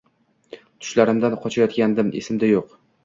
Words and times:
Tushlarimdan 0.85 1.35
qochayotganmidim 1.43 2.11
esimda 2.23 2.51
yo’q. 2.55 2.73